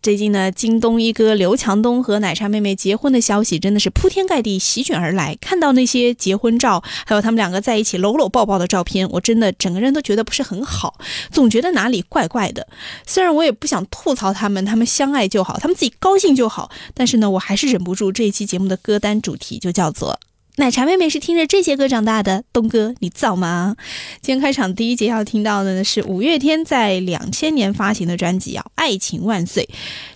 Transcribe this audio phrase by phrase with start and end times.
[0.00, 5.36] 最近呢，京东一哥刘强东和奶茶妹妹结婚的消息真的是铺天盖地席卷而来。
[5.40, 10.98] 看到那些结婚照，还有他们两个在一起搂搂抱抱的照片，我真的整个人都觉得不是很好，
[11.32, 12.66] 总觉得哪里怪怪的。
[13.04, 20.20] 虽然我也不想吐槽他们，他们相爱就好，他们自己高兴就好，但是呢，我还是忍不住这一期节目的歌单主题就叫做。
[20.58, 23.76] 奶茶妹妹是听着这些歌长大的，东哥你造吗？
[24.20, 29.62] 今天开场第一节要听到的呢是五月天在两千年发行的专辑啊，《爱情万岁》。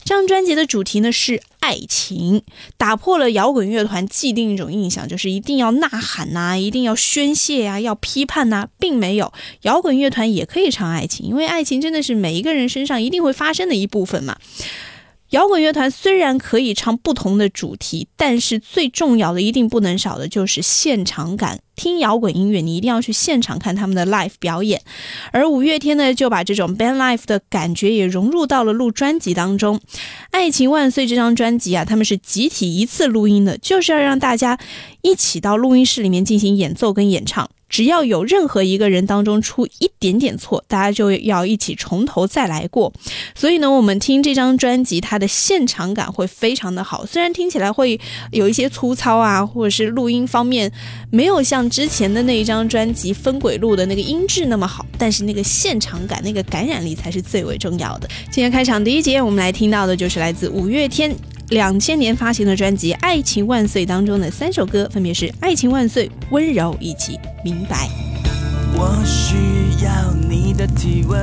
[0.02, 2.42] 这张专辑的主题呢是爱情，
[2.77, 14.36] 打破了摇滚乐团既定一种印象，就是一定要呐喊呐，一定要宣泄啊，要批判呐，并没有，摇滚乐团也可以唱爱情，因为爱情真的是每一个人身上一定会发生的一部分嘛。
[15.33, 21.61] 摇滚乐团虽然可以唱不同的主题，但是最重要的一定不能少的就是现场感。
[21.75, 24.83] 听摇滚音乐，你一定要去现场看他们的 live 表演。
[25.33, 29.78] 而五月天呢，就把这种 band life 的感觉也融入到了录专辑当中。
[30.33, 34.58] 《爱情万岁》这张专辑啊，他们是集体一次录音的，就是要让大家
[35.00, 37.48] 一起到录音室里面进行演奏跟演唱。
[37.73, 42.92] 只要有任何一个人当中出一点点错，大家就要一起从头再来过。
[43.34, 47.06] 所以呢，我们听这张专辑，它的现场感会非常的好。
[47.06, 47.98] 虽然听起来会
[48.31, 50.70] 有一些粗糙啊，或者是录音方面
[51.11, 58.09] 没有像之前的那一张专辑《分轨录》的那个音质那么好，但是那个现场感、那个感染力才是最为重要的。
[58.31, 61.11] 今天开场第一节，我们来听到的就是来自五月天。
[61.53, 67.12] 两千年发行的专辑《爱情万岁》当中的三首歌，分别是《爱情万岁》、《温柔》以及
[67.44, 67.86] 《明白》。
[68.75, 69.36] 我需
[69.84, 71.21] 要你的体温，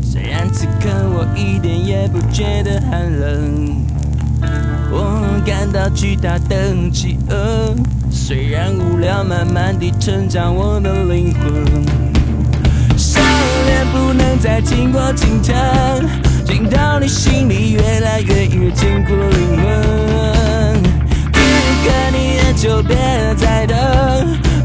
[0.00, 3.74] 虽然此刻我一点也不觉得寒冷。
[4.92, 7.74] 我感到巨大的饥饿，
[8.08, 11.84] 虽然无聊，慢慢地成长我的灵魂。
[12.96, 13.20] 想
[13.66, 16.29] 念不能再经过清晨。
[16.50, 20.82] 听到你心里，越来越越坚固灵魂。
[21.32, 21.38] 此
[21.84, 22.96] 刻你也就别
[23.36, 23.78] 再等，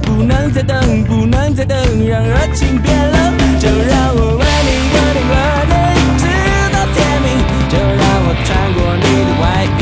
[0.01, 3.37] 不能再等，不能再等，让热情变冷。
[3.59, 5.37] 就让我为你，吻你，问
[5.69, 5.73] 你，
[6.17, 6.25] 直
[6.73, 7.29] 到天明。
[7.69, 9.43] 就让我穿过你的外
[9.77, 9.81] 衣，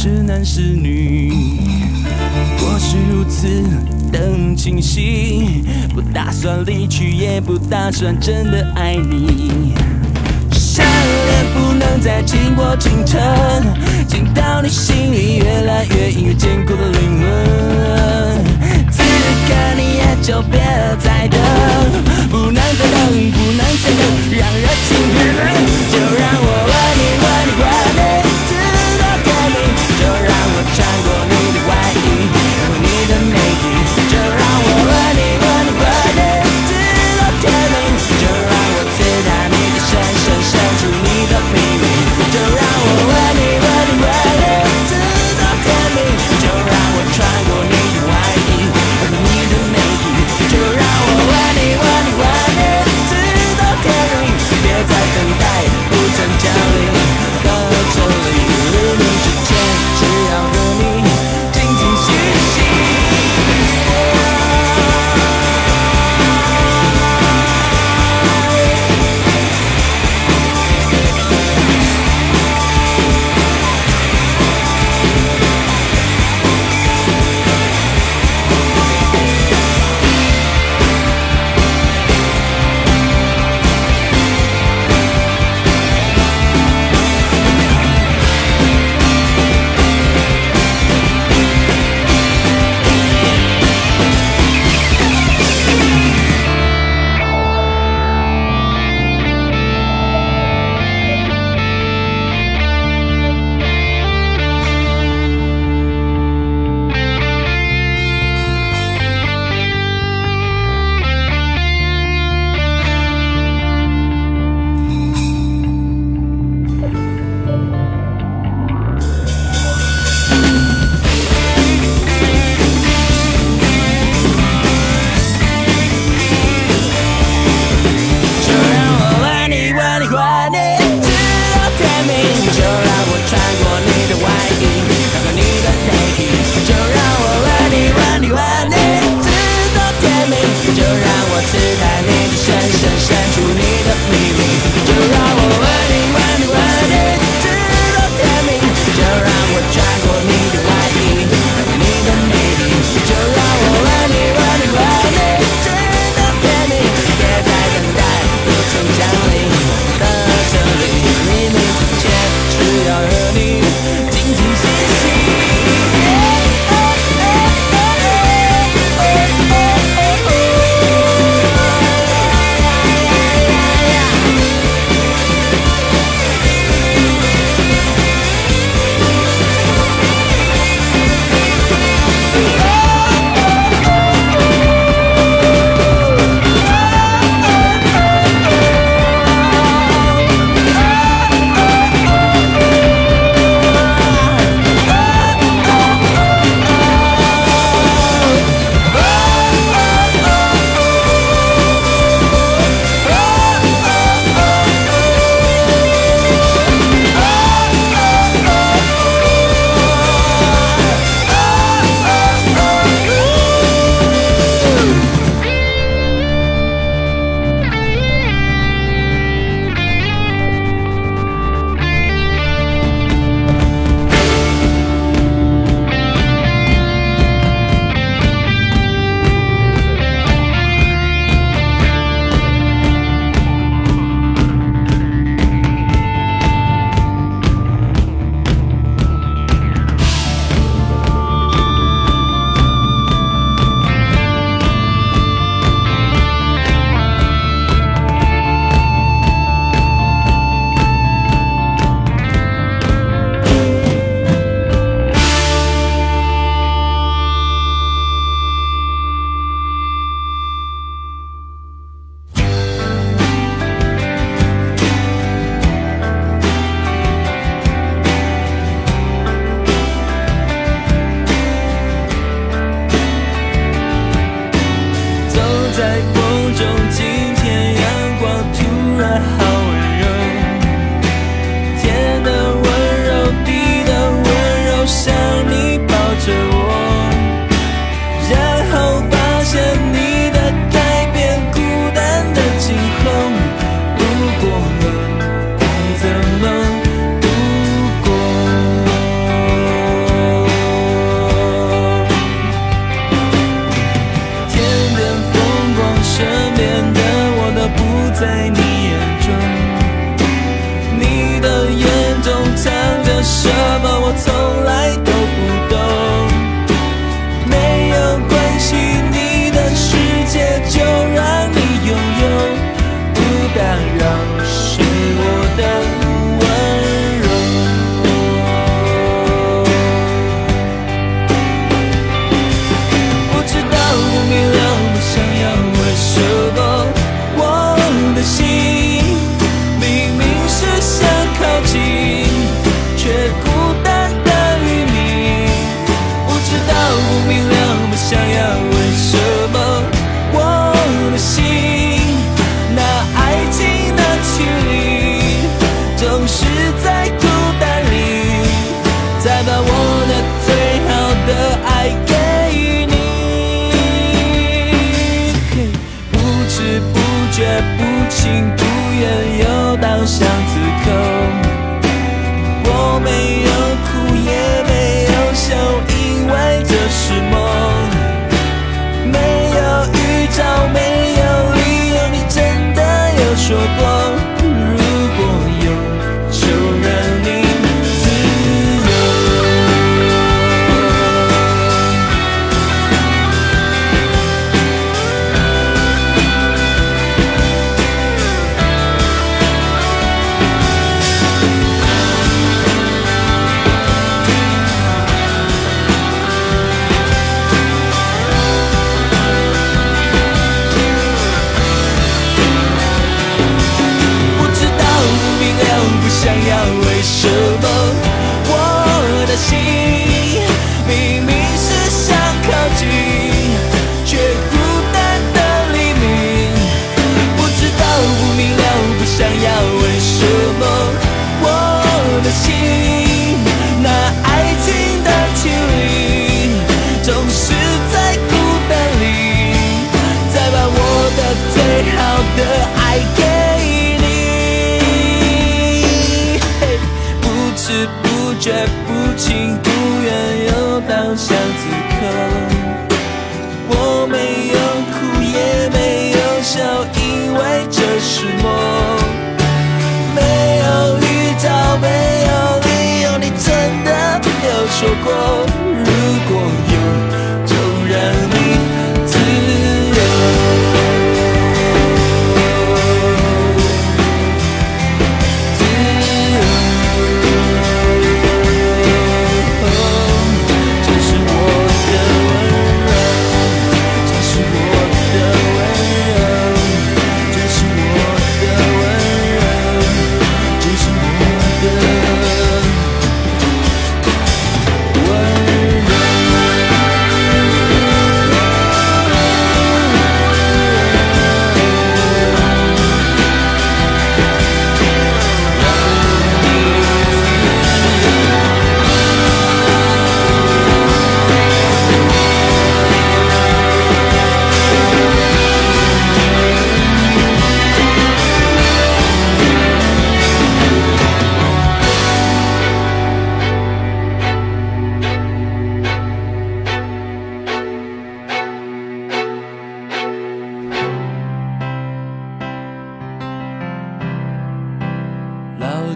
[0.00, 1.32] 是男是女，
[2.60, 3.48] 我是如此
[4.12, 9.74] 的清晰，不打算离去，也不打算真的爱你。
[10.52, 13.20] 想念不能再经过清晨，
[14.06, 17.26] 进到你心里，越来越硬，越坚固的灵魂。
[18.92, 20.60] 此刻你也就别
[21.00, 21.40] 再等，
[22.30, 25.42] 不能再等，不能再等，让热情变冷，
[25.90, 27.66] 就让我吻你，吻你，吻
[27.96, 28.37] 你。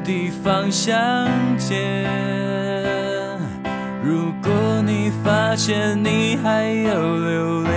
[0.05, 0.93] 地方相
[1.57, 2.05] 见。
[4.03, 7.71] 如果你发现你还有留恋，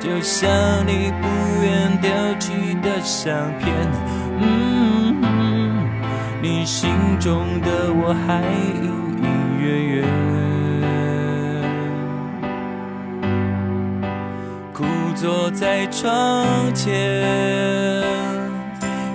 [0.00, 0.50] 就像
[0.86, 1.28] 你不
[1.62, 3.68] 愿丢弃的相片，
[4.40, 5.88] 嗯，
[6.40, 8.42] 你心中的我还
[8.80, 8.88] 隐
[9.22, 9.28] 隐
[9.60, 10.02] 约约，
[14.72, 17.99] 枯坐在窗前。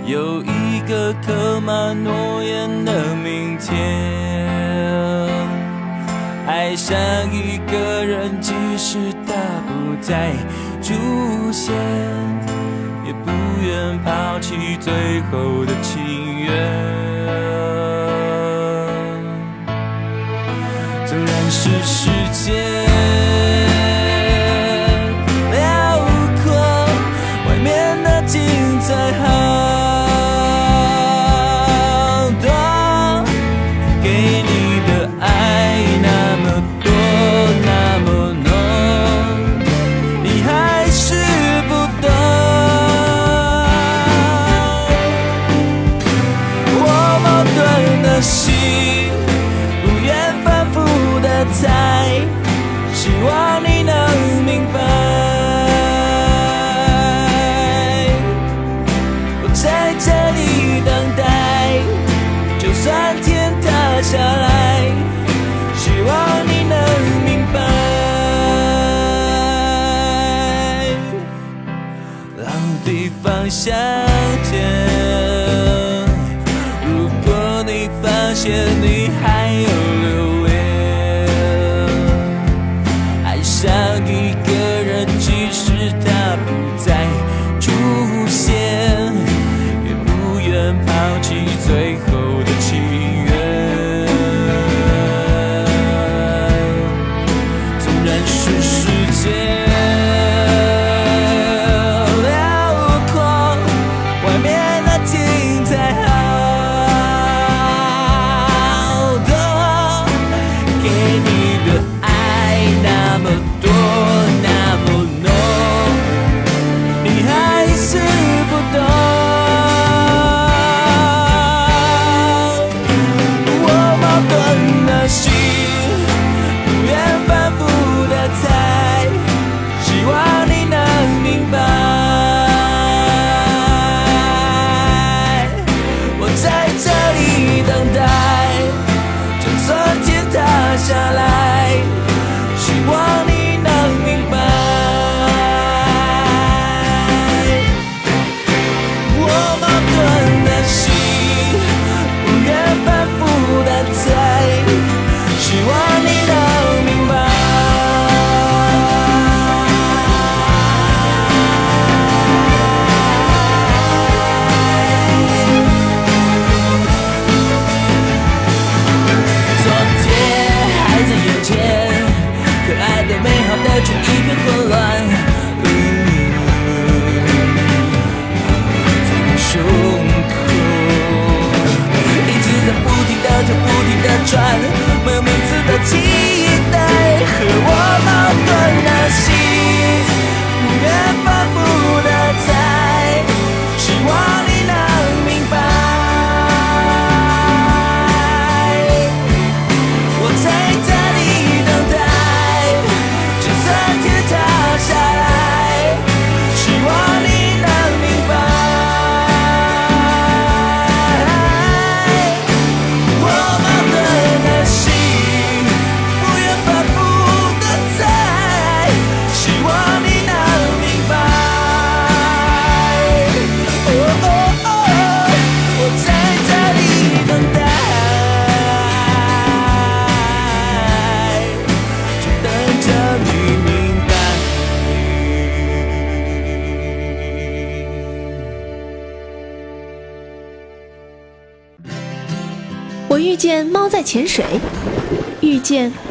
[0.06, 3.76] 有一个刻满诺言的明天，
[6.46, 6.96] 爱上
[7.34, 9.34] 一个人，即使他
[9.66, 10.32] 不再
[10.80, 10.94] 出
[11.52, 11.74] 现，
[13.04, 13.32] 也不
[13.64, 14.94] 愿抛弃最
[15.32, 16.52] 后的情缘。
[21.08, 23.45] 纵然是时间。
[73.50, 74.05] 下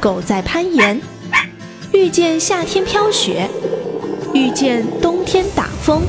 [0.04, 1.00] 狗在攀岩，
[1.94, 3.48] 遇见夏天飘雪，
[4.34, 6.02] 遇见冬天打风。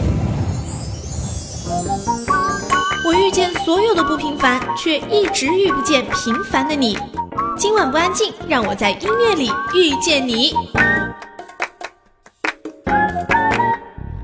[3.06, 6.98] 我遇见所有的不平凡，却一直遇不见平凡的你。
[7.58, 10.54] 今晚不安静，让我在音乐里遇见你。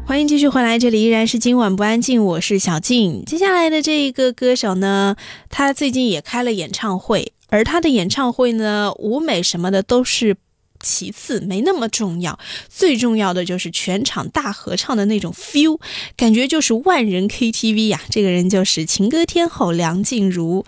[0.05, 3.23] 欢迎继续回来，这里依然是今晚不安静，我是小静。
[3.23, 5.15] 接下来的这一个歌手呢，
[5.49, 10.35] 他最近也开了演唱会，而他的演唱会呢，舞美什么的都是
[10.79, 15.79] 其次，没那么重要，最重要的就是全场大合唱的那种 feel，
[16.17, 20.65] 感觉就是万人 KTV 呀、这个人就是情歌天后梁静茹。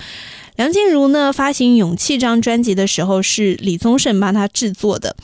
[0.55, 5.15] 梁静茹呢，发行《勇气》这张专辑的时候，是李宗盛帮她制作的。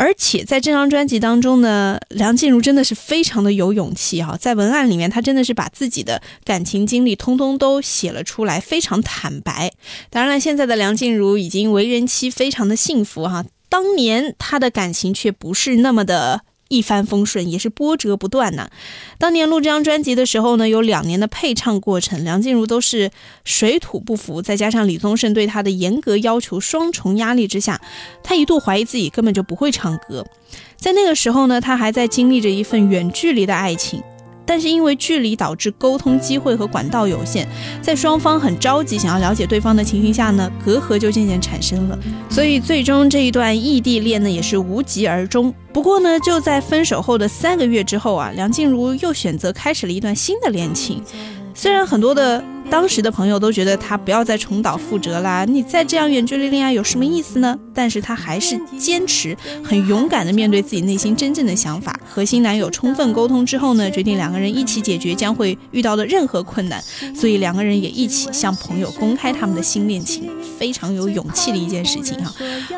[0.00, 9.70] 而且在这张专辑当中呢，梁静茹真的是非常的有勇气哈、在文案里面，她真的是把自己的感情经历通通都写了出来，非常坦白。
[10.08, 18.70] 当然了，现在的梁静茹已经为人妻，非常的幸福哈、当年她的感情却不是那么的一帆风顺，也是波折不断呐。
[19.18, 23.10] 当年录这张专辑的时候呢，有两年的配唱过程，梁静茹都是
[23.44, 27.80] 水土不服，再加上李宗盛对她的严格要求，双重压力之下，
[28.22, 30.24] 她一度怀疑自己根本就不会唱歌。
[30.76, 34.00] 在那个时候呢，她还在经历着一份远距离的爱情。
[34.50, 37.46] 但是因为距离导致沟通机会和管道有限，
[37.80, 41.96] 在双方很着急想要了解对方的情形下呢，隔阂就渐渐产生了。
[42.28, 45.54] 所以最终这一段异地恋呢也是无疾而终。
[45.72, 51.00] 不过呢，就在分手后的三个月之后啊，梁静茹又选择开始了一段新的恋情。
[51.60, 57.58] 虽然很多的当时的朋友都觉得他不要再重蹈覆辙啦，你再这样远距离恋爱有什么意思呢？
[57.74, 66.82] 但是他还是坚持，很勇敢的面对自己内心真正的想法，和新男友充分沟通之后呢，决定两个人一起解决将会遇到的任何困难。
[67.14, 72.32] 所以两个人也一起向朋友公开他们的新恋情，非常有勇气的一件事情哈。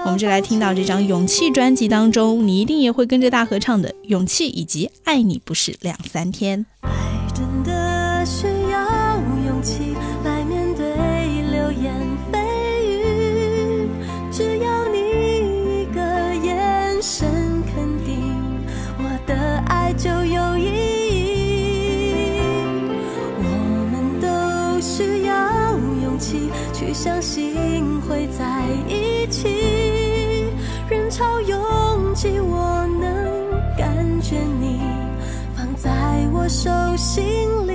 [0.04, 6.66] 我们就来听到这张《勇气》专辑当中，你一定也会跟着大合唱的《勇气》以及《爱你不是两三天》。
[34.38, 34.80] 你
[35.56, 35.90] 放在
[36.32, 37.22] 我手心
[37.66, 37.72] 里，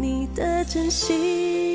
[0.00, 1.71] 你的真心。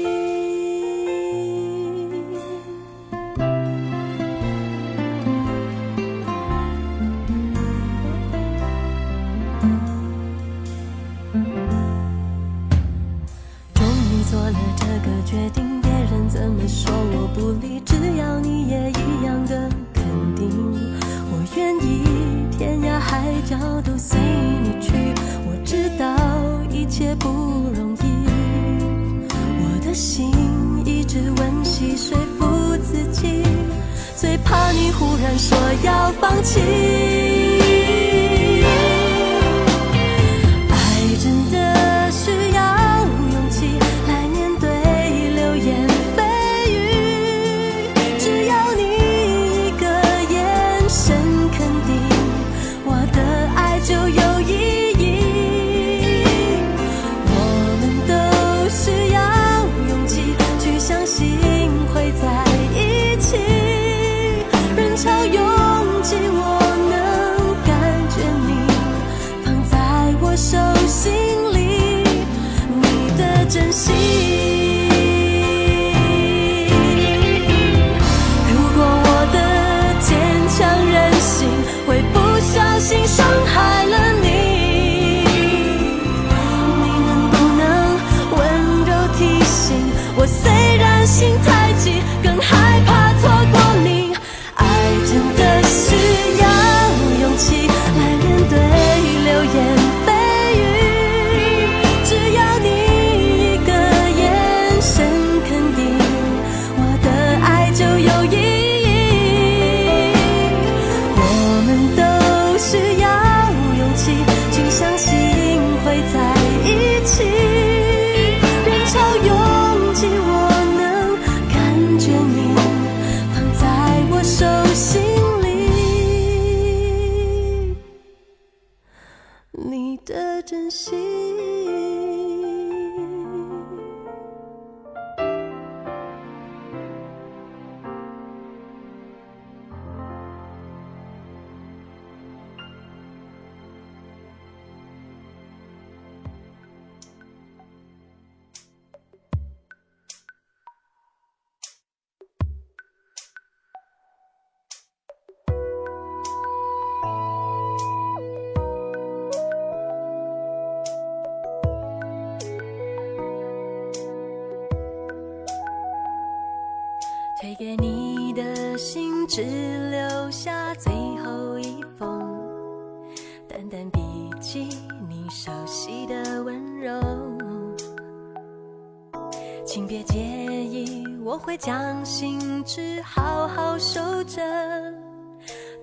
[184.38, 184.94] 的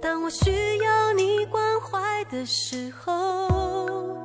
[0.01, 4.17] 当我需要你关怀的时候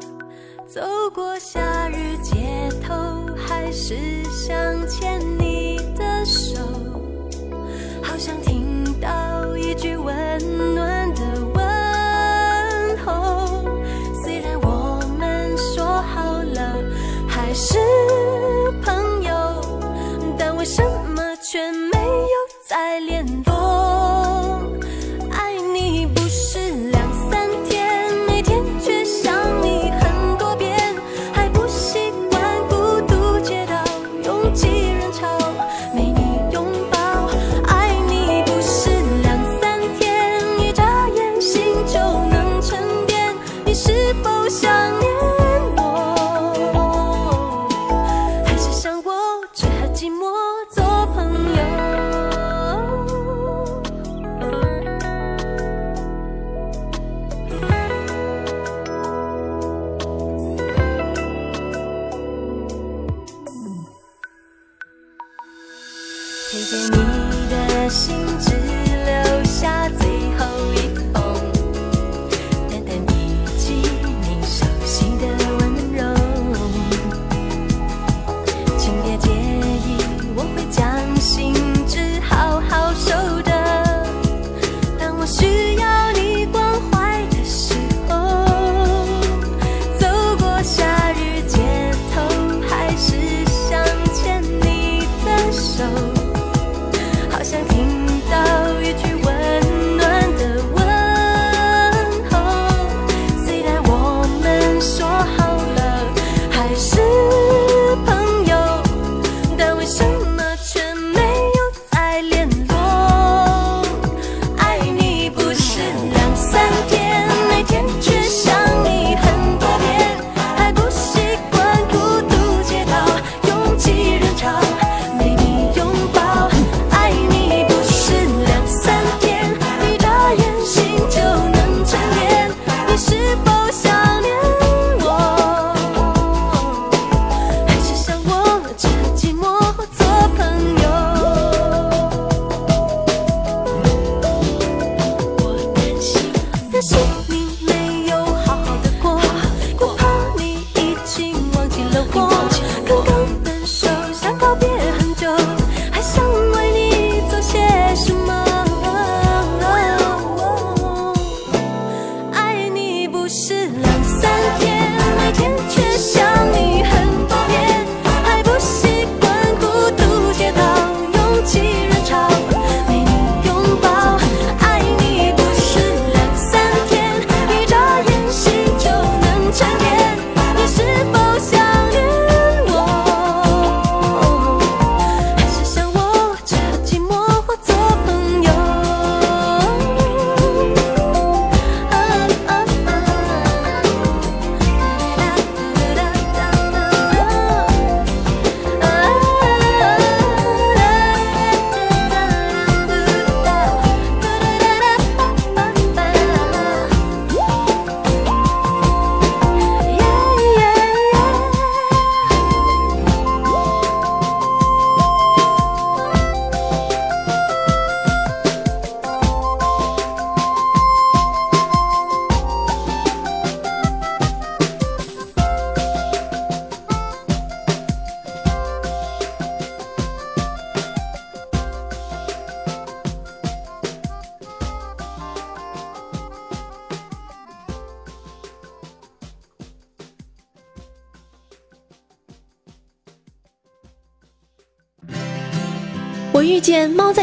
[0.67, 0.79] 走
[1.15, 4.55] 过夏日街头还是想
[4.87, 6.59] 牵你的手
[8.03, 10.15] 好想听到一句温
[10.75, 10.98] 暖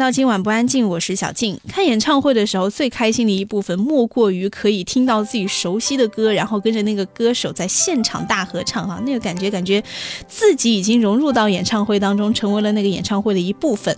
[0.00, 1.60] 到今晚不安静，我是小静。
[1.68, 9.84] 看演唱会的时候，最开心的一部分莫过于可以听到自己熟悉的歌，然后跟着那个歌手在现场大合唱哈，那个感觉，感觉
[10.26, 13.94] 自己已经融入到演唱会当中，成为了那个演唱会的一部分。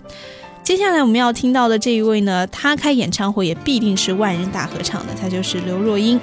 [0.61, 6.19] 接下来我们要听到的这一位呢，他开演唱会也必定是万人大合唱的，他就是刘若英。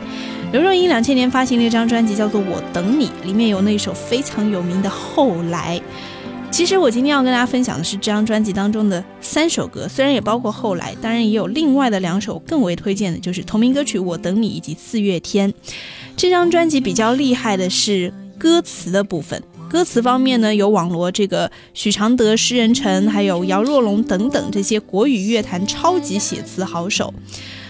[0.52, 5.78] 刘若英两千年发行了一张专辑，叫做《我等你》，里面有那首非常有名的《后来》。
[6.50, 15.50] 其实我今天要跟大家分享的是这张专辑当中的三首歌，虽然也包括《后来》，当然也有另外的两首更为推荐的，就是同名歌曲《我等你》以及《四月天》。
[16.16, 19.42] 这张专辑比较厉害的是歌词的部分。
[19.70, 27.14] 歌词方面呢，有网罗这个许常德、诗人陈，还有姚若龙等等这些国语乐坛超级写词好手。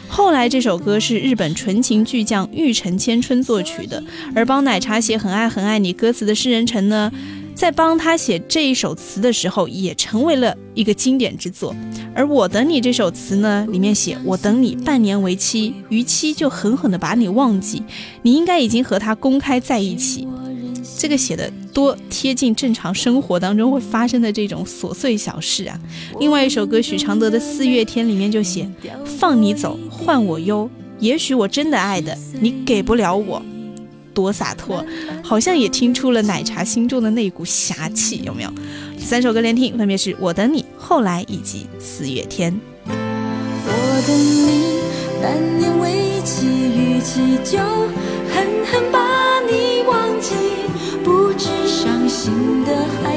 [0.08, 4.02] 后来这首歌是日本纯情巨匠玉城千春作曲的，
[4.34, 7.12] 而帮奶茶写《很爱很爱你》歌词的诗人陈呢，
[7.60, 11.76] 在帮他写这一首词的时候，也成为了一个经典之作。
[12.14, 17.82] 而我等你这首词呢，里面写我等你半年为期，逾期就狠狠的把你忘记，
[18.22, 20.26] 你应该已经和他公开在一起。
[20.96, 25.78] 这个写的多贴近正常生活当中会发生的这种琐碎小事啊！
[26.18, 28.66] 另外一首歌许常德的《四月天》里面就写
[29.04, 30.66] ：“放你走，换我忧。
[30.98, 33.42] 也许我真的爱的，你给不了我。”
[34.20, 34.85] 多洒脱，
[35.24, 38.52] 好像也听出了奶茶心中的那股侠气，有没有？
[38.98, 42.54] 三首歌连听，分别是我等你、后来以及四月天。
[42.85, 44.78] 我等你，
[45.22, 47.59] 半年为期，逾期就
[48.28, 50.35] 狠狠把你忘记。
[51.02, 52.30] 不知伤心
[52.66, 53.16] 的，还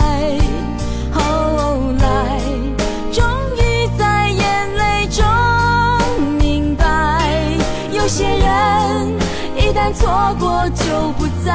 [9.93, 11.51] 错过就不再。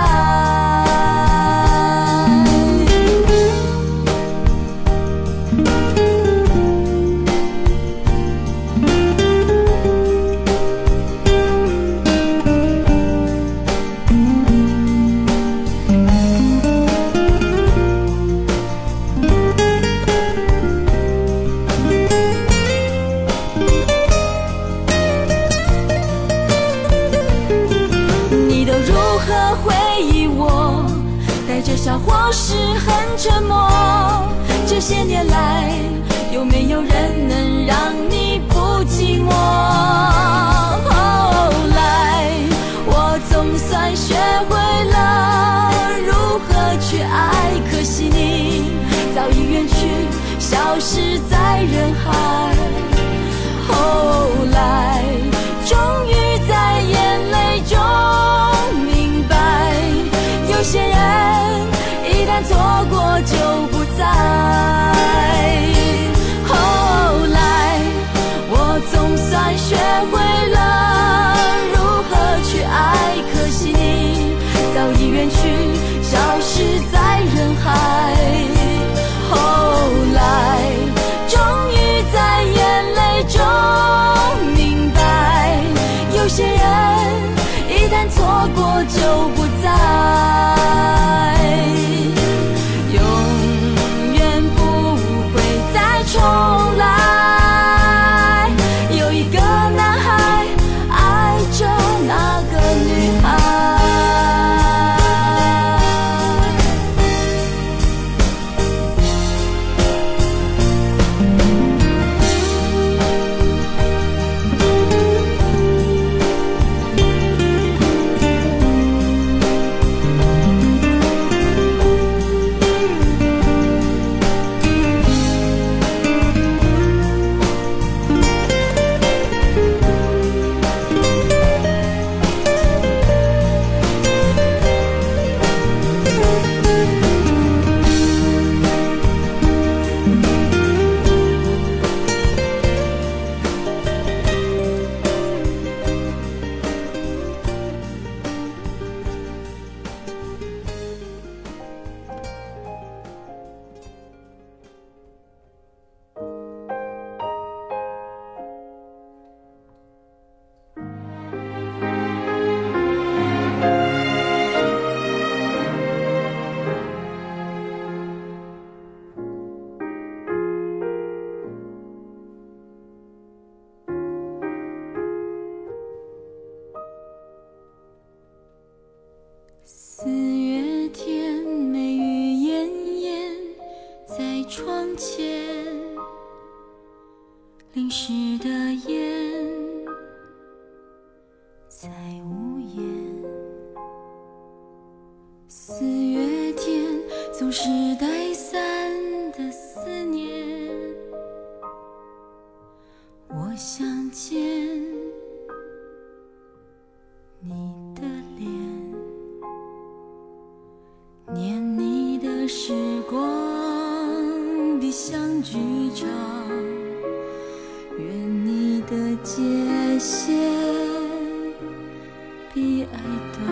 [222.57, 222.98] 的爱
[223.34, 223.44] 短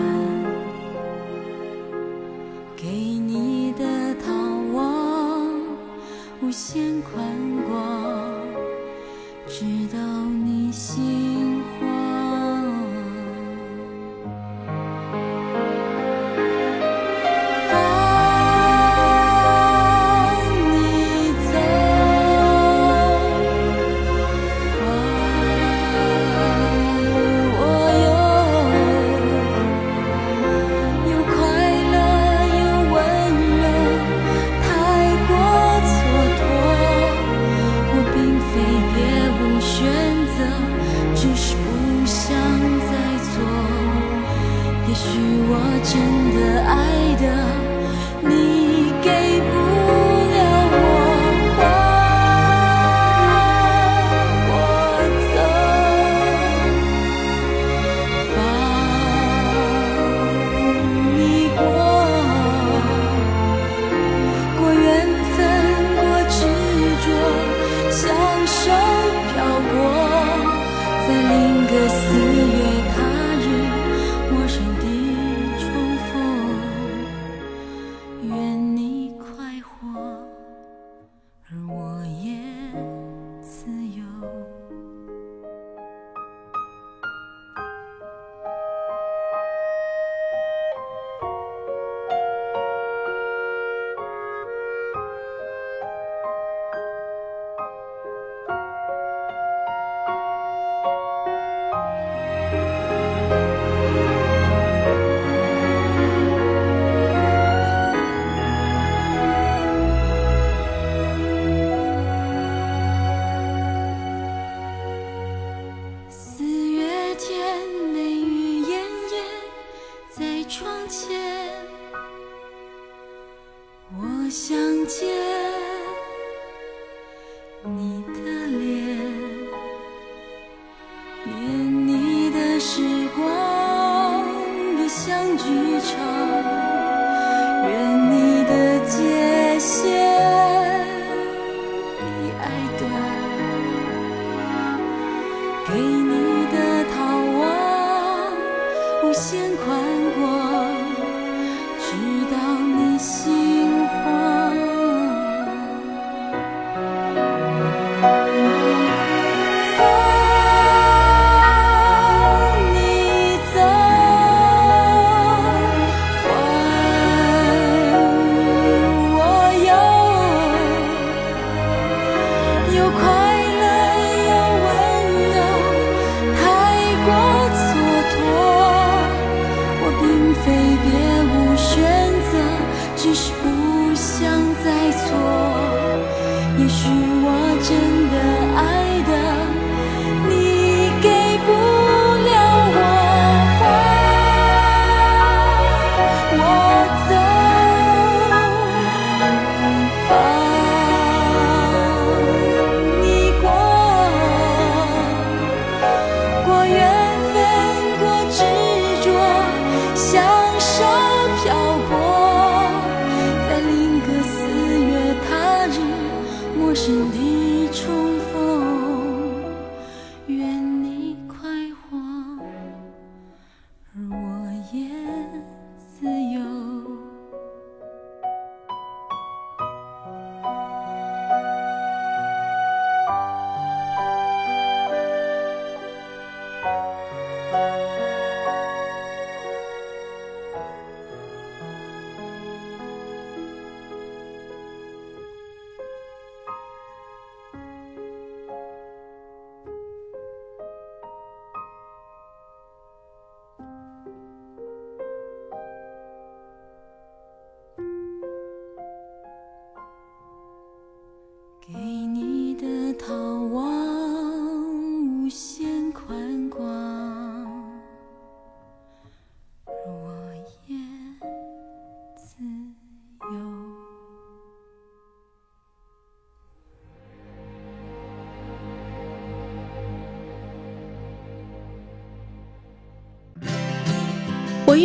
[2.75, 4.33] 给你的逃
[4.73, 5.61] 亡
[6.41, 6.94] 无限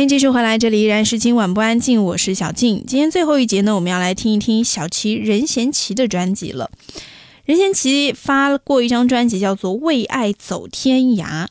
[0.00, 2.82] 欢迎继续回来，这里依然是今晚不安静，我是小静。
[2.86, 6.70] 今天最后一节呢，我们要来听一听小齐任贤齐的专辑了。
[7.44, 11.44] 任贤齐发过一张专辑，叫做《为爱走天涯》。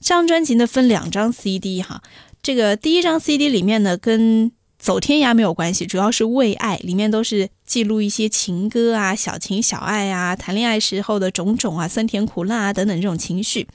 [0.00, 2.00] 这张专辑呢分两张 CD 哈，
[2.40, 13.66] 这个第一张 CD 里面呢跟走天涯没有关系，主要是为爱，里面都是记录一些情歌啊、小情小爱啊、谈恋爱时候的种种啊、酸甜苦辣啊等等这种情绪。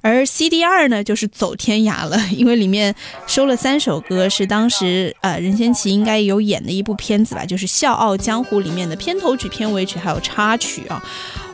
[0.00, 2.94] 而 CD 二呢，就是走天涯了，因为里面
[3.26, 11.02] 收了三首歌，是当时呃任贤齐应该有演的一部片子吧，就是《笑傲江湖》里面的片头曲、片尾曲还有插曲啊。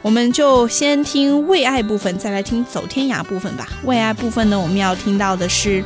[0.02, 3.66] 我们就先听为爱部分，再来听走天涯部分吧。
[3.84, 5.82] 为爱部分呢，我们要听到的是。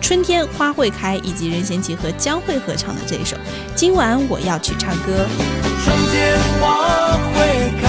[0.00, 3.36] 春天花会开，以及任贤齐和江蕙合唱的这一首
[3.74, 5.26] 《今晚我要去唱歌》。
[5.84, 7.86] 春天花会开，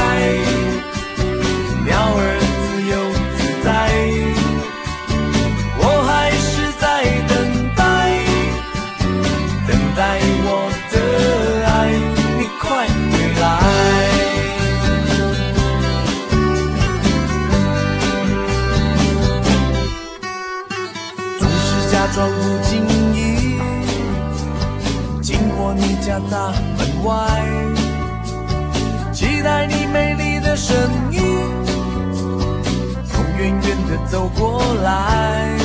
[26.10, 27.14] 家大门外，
[29.14, 30.76] 期待你美丽的身
[31.12, 31.22] 影，
[33.06, 35.56] 从远远的走过来。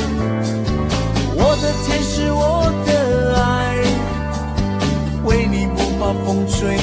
[1.35, 3.75] 我的天使，我的爱，
[5.23, 6.77] 为你不怕风吹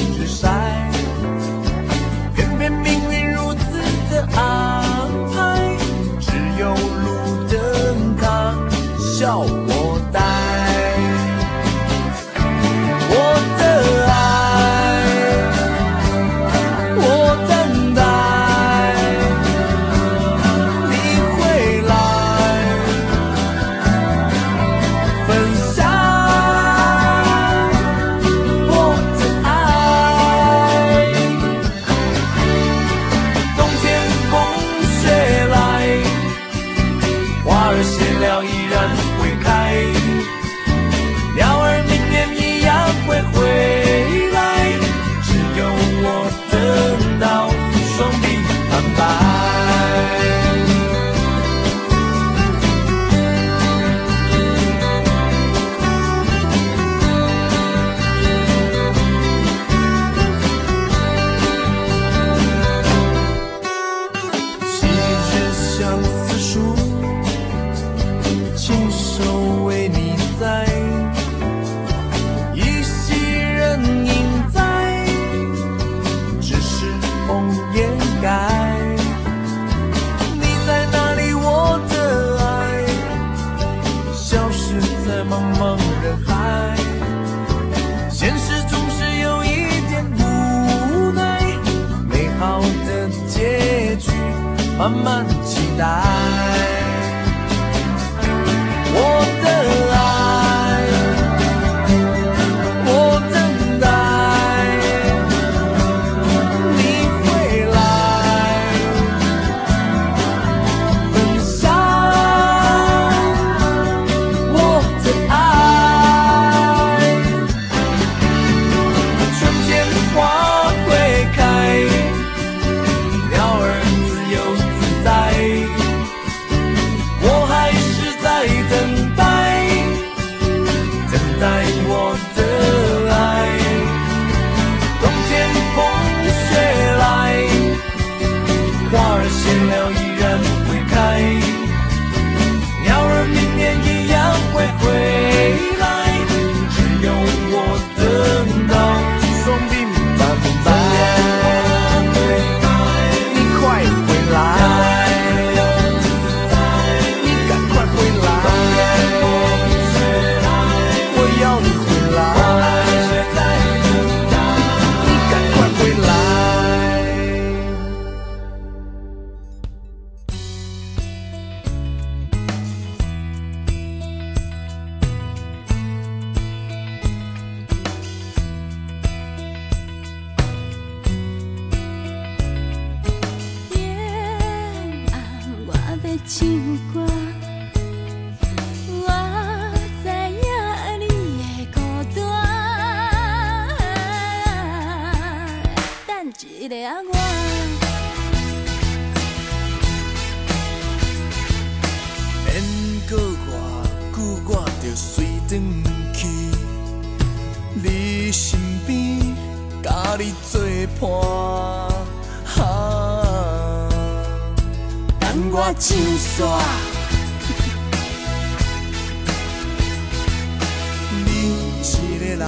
[222.23, 222.39] 个人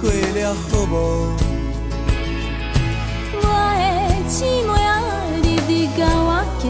[0.00, 0.92] 过了好无？
[3.42, 3.44] 我
[3.78, 3.82] 的
[4.28, 4.90] 姊妹啊，
[5.42, 6.28] 日日甲我
[6.60, 6.62] 叫，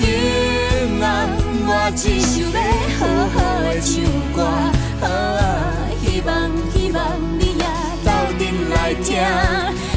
[0.00, 0.04] 今
[1.00, 1.04] 晚
[1.68, 2.58] 我只想要
[2.98, 3.00] 好
[3.34, 3.88] 好的唱
[4.34, 4.38] 歌，
[5.06, 5.08] 啊，
[6.02, 6.28] 希望
[6.72, 6.98] 希望
[7.38, 7.64] 你也
[8.04, 8.08] 斗
[8.38, 8.74] 阵来
[9.04, 9.08] 听，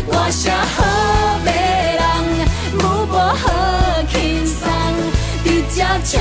[0.07, 0.77] 歌声好
[1.43, 1.47] 迷
[1.97, 2.01] 人，
[2.77, 2.77] 舞
[3.07, 3.43] 步好
[4.11, 4.59] 轻松，
[5.43, 6.13] 伫这笑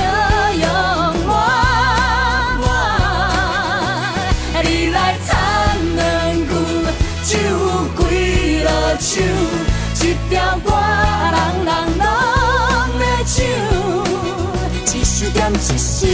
[15.51, 16.07] 一首点一首。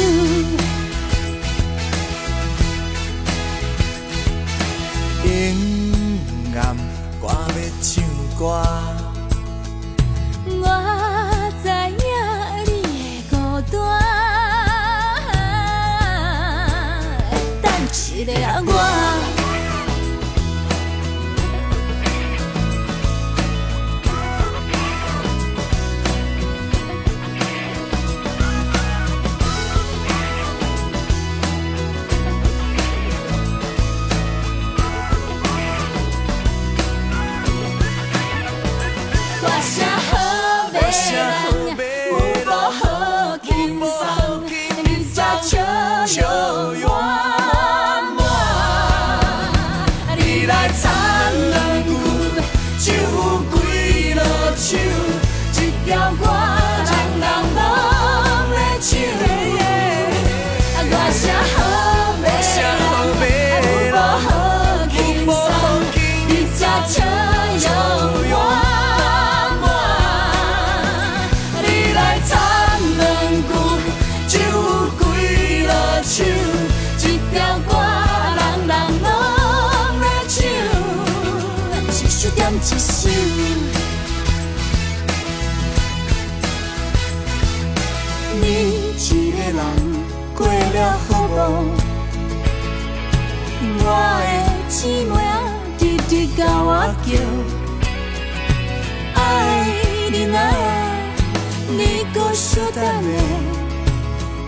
[5.25, 6.77] 阴暗，
[7.19, 7.91] 我要唱
[8.37, 8.84] 歌。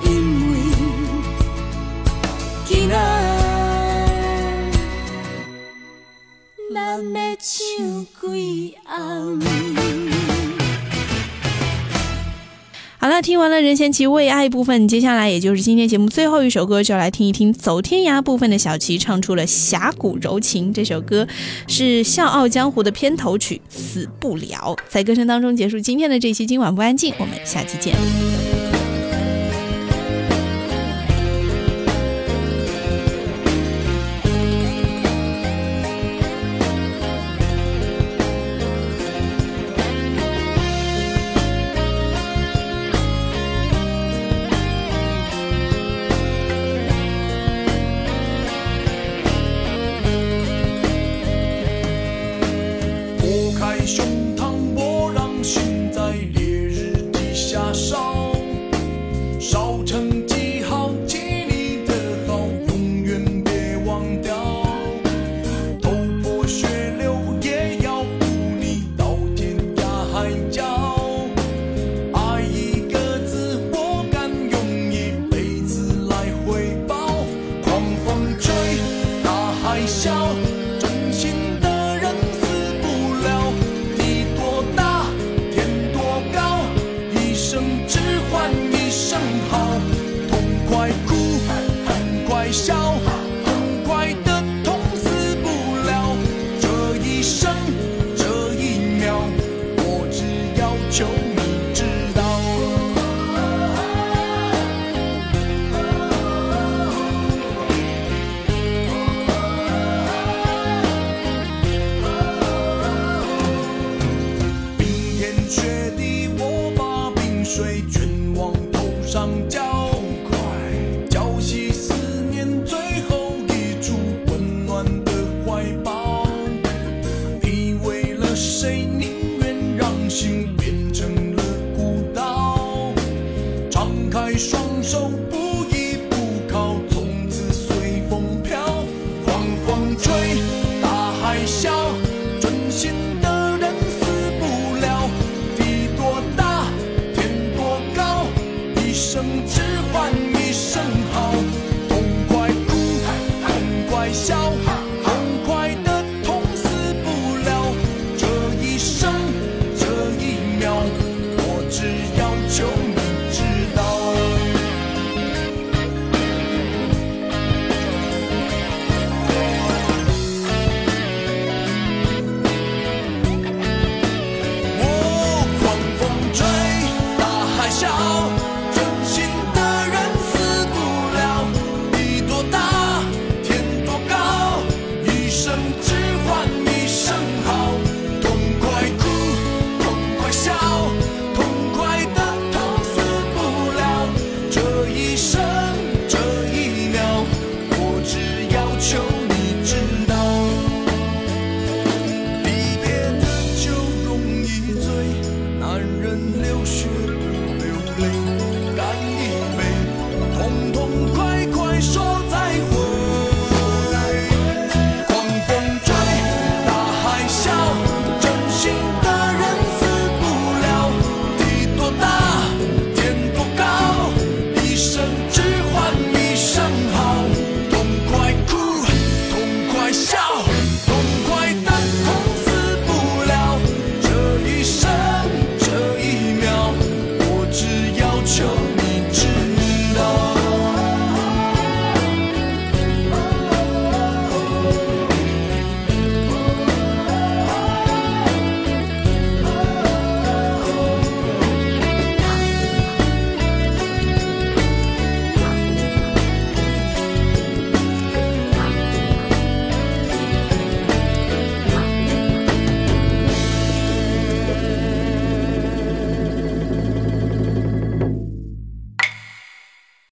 [0.04, 0.58] 因为
[2.66, 2.96] 今仔
[6.74, 9.47] 咱要唱几暗。
[13.18, 20.72] 那，听完了任贤齐为爱部分，接下来也就是今天节目最后一首歌，就来听一听走天涯部分的小齐唱出了峡谷柔情。
[20.72, 21.28] 这首歌
[21.68, 24.76] 是《笑傲江湖》的片头曲《死不了》。
[24.88, 27.96] 在歌声当中结束今天的这期今晚不安静，我们下期见。